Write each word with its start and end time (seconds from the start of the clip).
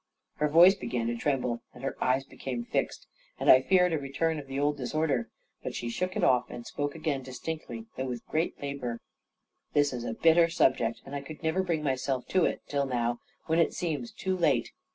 Her 0.37 0.47
voice 0.49 0.73
began 0.73 1.05
to 1.09 1.15
tremble, 1.15 1.61
and 1.75 1.83
her 1.83 1.95
eyes 2.03 2.23
became 2.23 2.63
fixed, 2.65 3.05
and 3.39 3.51
I 3.51 3.61
feared 3.61 3.93
a 3.93 3.99
return 3.99 4.39
of 4.39 4.47
the 4.47 4.59
old 4.59 4.75
disorder; 4.75 5.29
but 5.61 5.75
she 5.75 5.89
shook 5.91 6.15
it 6.17 6.23
off, 6.23 6.49
and 6.49 6.65
spoke 6.65 6.95
again 6.95 7.21
distinctly, 7.21 7.85
though 7.95 8.07
with 8.07 8.25
great 8.25 8.59
labour: 8.59 8.99
"This 9.73 9.93
is 9.93 10.03
a 10.03 10.15
bitter 10.15 10.49
subject, 10.49 11.03
and 11.05 11.13
I 11.15 11.19
never 11.43 11.59
could 11.59 11.67
bring 11.67 11.83
myself 11.83 12.25
to 12.29 12.45
it, 12.45 12.63
till 12.67 12.87
now, 12.87 13.19
when 13.45 13.59
it 13.59 13.75
seems 13.75 14.11
too 14.11 14.35
late. 14.35 14.71